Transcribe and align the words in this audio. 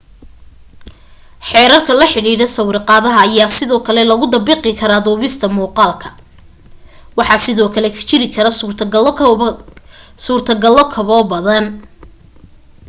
xeerarka 1.49 1.91
la 1.99 2.05
xidhiidha 2.13 2.47
sawirqaadaha 2.57 3.17
ayaa 3.27 3.55
sidoo 3.57 3.81
kale 3.87 4.01
lagu 4.11 4.25
dabaqi 4.33 4.71
karaa 4.81 5.05
duubita 5.05 5.45
muuqaalka 5.57 6.07
waxaa 7.17 7.45
sidoo 7.47 7.69
kale 7.75 7.87
jiri 8.09 8.27
kara 8.35 8.49
suurto 10.29 10.53
galo 10.65 10.81
kaboo 10.95 11.23
badan 11.31 11.65